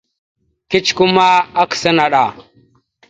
[0.69, 1.27] Kecikwe ma,
[1.61, 2.25] akǝsa naɗ a.